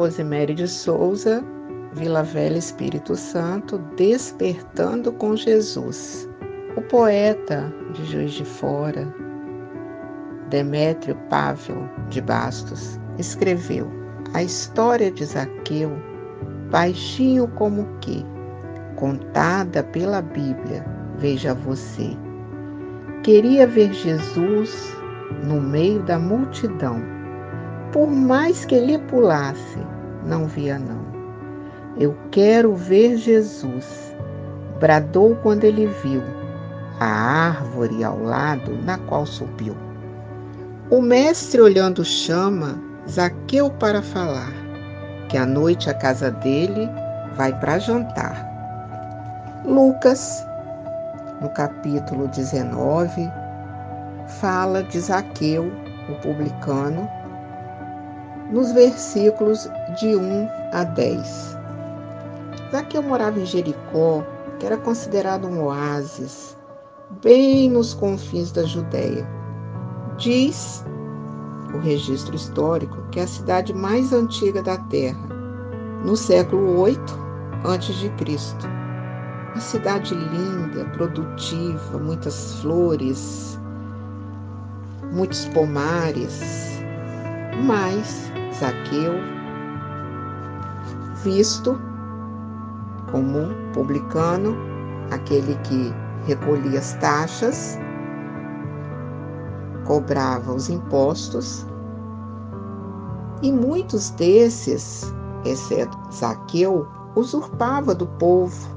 Rosemary 0.00 0.54
de 0.54 0.66
Souza, 0.66 1.44
Vila 1.92 2.22
Velha, 2.22 2.56
Espírito 2.56 3.14
Santo, 3.14 3.76
Despertando 3.98 5.12
com 5.12 5.36
Jesus. 5.36 6.26
O 6.74 6.80
poeta 6.80 7.70
de 7.92 8.06
Juiz 8.06 8.32
de 8.32 8.46
Fora, 8.46 9.06
Demétrio 10.48 11.14
Pável 11.28 11.86
de 12.08 12.22
Bastos, 12.22 12.98
escreveu 13.18 13.92
a 14.32 14.42
história 14.42 15.10
de 15.10 15.22
Zaqueu, 15.22 15.92
baixinho 16.70 17.46
como 17.48 17.84
que, 18.00 18.24
contada 18.96 19.82
pela 19.82 20.22
Bíblia, 20.22 20.82
veja 21.18 21.52
você. 21.52 22.16
Queria 23.22 23.66
ver 23.66 23.92
Jesus 23.92 24.96
no 25.44 25.60
meio 25.60 26.02
da 26.04 26.18
multidão. 26.18 27.02
Por 27.92 28.08
mais 28.08 28.64
que 28.64 28.76
ele 28.76 28.98
pulasse, 28.98 29.80
não 30.24 30.46
via 30.46 30.78
não. 30.78 31.00
Eu 31.96 32.16
quero 32.30 32.74
ver 32.74 33.16
Jesus, 33.16 34.14
bradou 34.78 35.36
quando 35.42 35.64
ele 35.64 35.86
viu 36.02 36.22
a 37.00 37.06
árvore 37.06 38.04
ao 38.04 38.22
lado 38.22 38.76
na 38.84 38.98
qual 38.98 39.24
subiu. 39.24 39.74
O 40.90 41.00
mestre, 41.00 41.60
olhando, 41.60 42.04
chama 42.04 42.78
Zaqueu 43.08 43.70
para 43.70 44.02
falar, 44.02 44.52
que 45.28 45.36
à 45.36 45.46
noite 45.46 45.88
a 45.88 45.94
casa 45.94 46.30
dele 46.30 46.88
vai 47.36 47.58
para 47.58 47.78
jantar. 47.78 48.46
Lucas, 49.64 50.44
no 51.40 51.48
capítulo 51.50 52.28
19, 52.28 53.30
fala 54.40 54.82
de 54.82 55.00
Zaqueu, 55.00 55.72
o 56.08 56.14
publicano, 56.20 57.08
nos 58.50 58.72
versículos 58.72 59.70
de 59.98 60.14
1 60.14 60.48
a 60.72 60.84
10. 60.84 61.58
Zaqueu 62.70 63.02
morava 63.02 63.40
em 63.40 63.46
Jericó, 63.46 64.24
que 64.58 64.66
era 64.66 64.76
considerado 64.76 65.46
um 65.48 65.64
oásis, 65.64 66.56
bem 67.22 67.70
nos 67.70 67.94
confins 67.94 68.52
da 68.52 68.62
Judéia. 68.64 69.26
Diz 70.18 70.84
o 71.74 71.78
registro 71.78 72.36
histórico 72.36 72.96
que 73.10 73.20
é 73.20 73.24
a 73.24 73.28
cidade 73.28 73.72
mais 73.74 74.12
antiga 74.12 74.62
da 74.62 74.76
terra, 74.76 75.26
no 76.04 76.16
século 76.16 76.78
8 76.80 77.30
a.C. 77.64 78.10
Uma 79.52 79.60
cidade 79.60 80.14
linda, 80.14 80.84
produtiva, 80.92 81.98
muitas 81.98 82.60
flores, 82.60 83.58
muitos 85.12 85.46
pomares, 85.46 86.80
mas 87.64 88.30
Zaqueu, 88.54 89.39
visto 91.22 91.78
como 93.10 93.48
publicano, 93.72 94.56
aquele 95.10 95.54
que 95.56 95.92
recolhia 96.26 96.78
as 96.78 96.94
taxas, 96.94 97.78
cobrava 99.84 100.52
os 100.52 100.68
impostos, 100.68 101.66
e 103.42 103.50
muitos 103.50 104.10
desses, 104.10 105.12
exceto 105.44 105.98
Zaqueu, 106.12 106.86
usurpava 107.16 107.94
do 107.94 108.06
povo, 108.06 108.68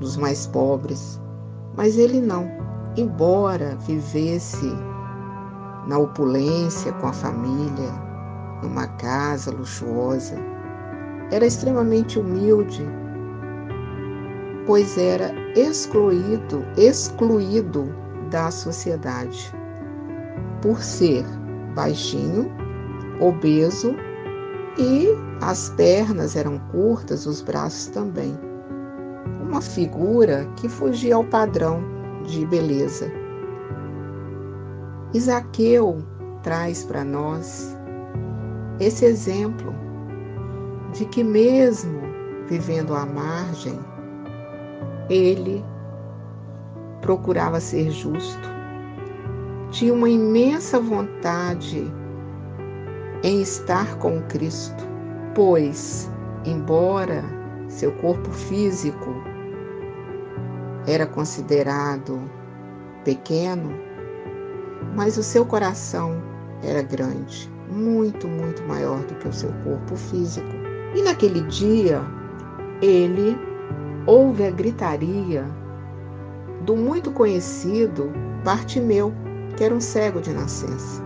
dos 0.00 0.16
mais 0.16 0.46
pobres, 0.48 1.20
mas 1.76 1.96
ele 1.96 2.20
não, 2.20 2.50
embora 2.96 3.76
vivesse 3.86 4.72
na 5.86 5.98
opulência 5.98 6.92
com 6.94 7.06
a 7.08 7.12
família, 7.12 7.92
numa 8.62 8.86
casa 8.86 9.50
luxuosa. 9.50 10.51
Era 11.32 11.46
extremamente 11.46 12.18
humilde, 12.18 12.86
pois 14.66 14.98
era 14.98 15.32
excluído, 15.56 16.62
excluído 16.76 17.88
da 18.30 18.50
sociedade 18.50 19.50
por 20.60 20.82
ser 20.82 21.24
baixinho, 21.74 22.52
obeso 23.18 23.96
e 24.76 25.08
as 25.40 25.70
pernas 25.70 26.36
eram 26.36 26.58
curtas, 26.70 27.24
os 27.24 27.40
braços 27.40 27.86
também. 27.86 28.38
Uma 29.42 29.62
figura 29.62 30.46
que 30.56 30.68
fugia 30.68 31.14
ao 31.14 31.24
padrão 31.24 31.82
de 32.26 32.44
beleza. 32.44 33.10
Isaqueu 35.14 36.04
traz 36.42 36.84
para 36.84 37.02
nós 37.02 37.74
esse 38.78 39.06
exemplo 39.06 39.74
de 40.92 41.04
que, 41.06 41.24
mesmo 41.24 42.00
vivendo 42.46 42.94
à 42.94 43.06
margem, 43.06 43.78
ele 45.08 45.64
procurava 47.00 47.60
ser 47.60 47.90
justo, 47.90 48.48
tinha 49.70 49.92
uma 49.92 50.08
imensa 50.08 50.78
vontade 50.78 51.90
em 53.22 53.40
estar 53.40 53.96
com 53.98 54.20
Cristo, 54.22 54.84
pois, 55.34 56.10
embora 56.44 57.24
seu 57.68 57.92
corpo 57.92 58.30
físico 58.30 59.10
era 60.86 61.06
considerado 61.06 62.20
pequeno, 63.04 63.72
mas 64.94 65.16
o 65.16 65.22
seu 65.22 65.46
coração 65.46 66.22
era 66.62 66.82
grande, 66.82 67.50
muito, 67.70 68.28
muito 68.28 68.62
maior 68.64 68.98
do 69.04 69.14
que 69.14 69.28
o 69.28 69.32
seu 69.32 69.50
corpo 69.64 69.96
físico. 69.96 70.61
E 70.94 71.02
naquele 71.02 71.40
dia, 71.42 72.02
ele 72.80 73.38
ouve 74.06 74.44
a 74.44 74.50
gritaria 74.50 75.44
do 76.62 76.76
muito 76.76 77.10
conhecido 77.10 78.12
Bartimeu, 78.44 79.12
que 79.56 79.64
era 79.64 79.74
um 79.74 79.80
cego 79.80 80.20
de 80.20 80.32
nascença. 80.32 81.02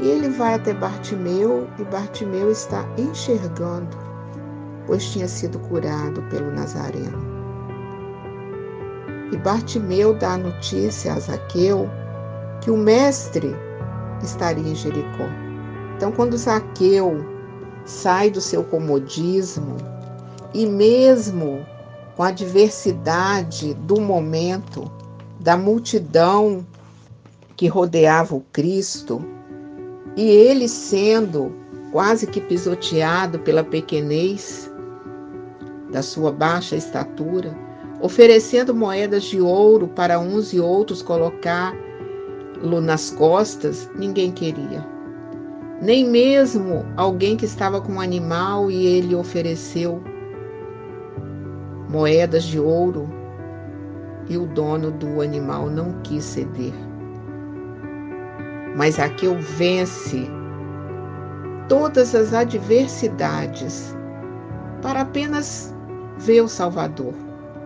E 0.00 0.08
ele 0.08 0.30
vai 0.30 0.54
até 0.54 0.72
Bartimeu 0.72 1.68
e 1.78 1.84
Bartimeu 1.84 2.50
está 2.50 2.86
enxergando, 2.96 3.96
pois 4.86 5.04
tinha 5.10 5.28
sido 5.28 5.58
curado 5.58 6.22
pelo 6.30 6.50
Nazareno. 6.50 7.18
E 9.30 9.36
Bartimeu 9.36 10.14
dá 10.14 10.34
a 10.34 10.38
notícia 10.38 11.12
a 11.12 11.20
Zaqueu 11.20 11.88
que 12.60 12.70
o 12.70 12.76
mestre 12.76 13.54
estaria 14.22 14.72
em 14.72 14.74
Jericó. 14.74 15.28
Então, 15.96 16.10
quando 16.12 16.36
Zaqueu 16.36 17.39
sai 17.84 18.30
do 18.30 18.40
seu 18.40 18.62
comodismo 18.64 19.76
e 20.54 20.66
mesmo 20.66 21.64
com 22.16 22.22
a 22.22 22.30
diversidade 22.30 23.74
do 23.74 24.00
momento, 24.00 24.90
da 25.38 25.56
multidão 25.56 26.66
que 27.56 27.66
rodeava 27.66 28.34
o 28.34 28.44
Cristo, 28.52 29.24
e 30.16 30.28
ele 30.28 30.68
sendo 30.68 31.54
quase 31.92 32.26
que 32.26 32.40
pisoteado 32.40 33.38
pela 33.38 33.64
pequenez 33.64 34.70
da 35.90 36.02
sua 36.02 36.30
baixa 36.30 36.76
estatura, 36.76 37.56
oferecendo 38.00 38.74
moedas 38.74 39.24
de 39.24 39.40
ouro 39.40 39.88
para 39.88 40.18
uns 40.18 40.52
e 40.52 40.60
outros 40.60 41.02
colocar 41.02 41.74
nas 42.62 43.10
costas, 43.10 43.90
ninguém 43.94 44.30
queria. 44.30 44.86
Nem 45.80 46.04
mesmo 46.04 46.84
alguém 46.96 47.36
que 47.36 47.46
estava 47.46 47.80
com 47.80 47.92
um 47.92 48.00
animal 48.00 48.70
e 48.70 48.86
ele 48.86 49.14
ofereceu 49.14 50.02
moedas 51.88 52.44
de 52.44 52.60
ouro 52.60 53.08
e 54.28 54.36
o 54.36 54.46
dono 54.46 54.90
do 54.90 55.20
animal 55.20 55.70
não 55.70 56.00
quis 56.02 56.24
ceder. 56.24 56.74
Mas 58.76 58.98
Aqueu 58.98 59.36
vence 59.40 60.28
todas 61.68 62.14
as 62.14 62.34
adversidades 62.34 63.96
para 64.82 65.00
apenas 65.00 65.74
ver 66.18 66.42
o 66.42 66.48
Salvador. 66.48 67.14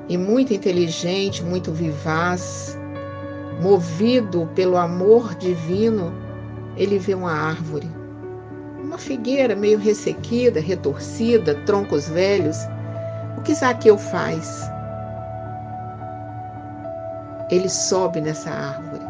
E 0.09 0.19
muito 0.19 0.53
inteligente, 0.53 1.43
muito 1.43 1.73
vivaz, 1.73 2.79
movido 3.63 4.49
pelo 4.55 4.77
amor 4.77 5.35
divino, 5.35 6.13
ele 6.77 6.99
vê 6.99 7.15
uma 7.15 7.33
árvore, 7.33 7.89
uma 8.85 8.99
figueira 8.99 9.57
meio 9.57 9.79
ressequida, 9.79 10.61
retorcida, 10.61 11.55
troncos 11.65 12.09
velhos. 12.09 12.57
O 13.37 13.41
que 13.43 13.55
Zaqueu 13.55 13.97
faz? 13.97 14.71
Ele 17.51 17.69
sobe 17.69 18.21
nessa 18.21 18.51
árvore 18.51 19.05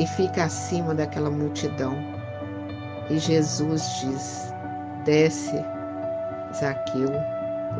e 0.00 0.06
fica 0.06 0.44
acima 0.44 0.94
daquela 0.94 1.30
multidão. 1.30 1.94
E 3.08 3.18
Jesus 3.18 3.82
diz: 4.00 4.52
Desce, 5.04 5.64
Zaqueu, 6.54 7.10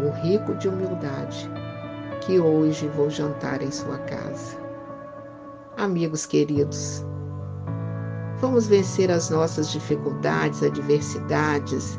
o 0.04 0.10
rico 0.22 0.54
de 0.54 0.68
humildade, 0.68 1.50
que 2.22 2.38
hoje 2.38 2.88
vou 2.88 3.10
jantar 3.10 3.62
em 3.62 3.70
sua 3.70 3.98
casa. 3.98 4.56
Amigos 5.76 6.24
queridos, 6.26 7.04
vamos 8.40 8.68
vencer 8.68 9.10
as 9.10 9.30
nossas 9.30 9.70
dificuldades, 9.70 10.62
adversidades 10.62 11.98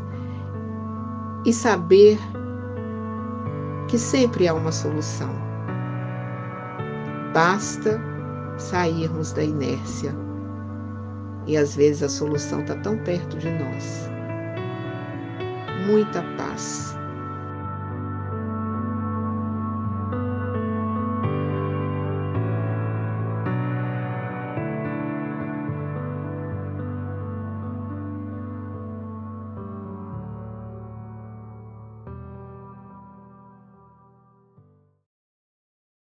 e 1.45 1.53
saber 1.53 2.17
que 3.87 3.97
sempre 3.97 4.47
há 4.47 4.53
uma 4.53 4.71
solução. 4.71 5.33
Basta 7.33 7.99
sairmos 8.57 9.31
da 9.33 9.43
inércia. 9.43 10.15
E 11.47 11.57
às 11.57 11.75
vezes 11.75 12.03
a 12.03 12.09
solução 12.09 12.61
está 12.61 12.75
tão 12.75 12.97
perto 12.99 13.37
de 13.37 13.49
nós. 13.49 14.09
Muita 15.87 16.21
paz. 16.37 16.88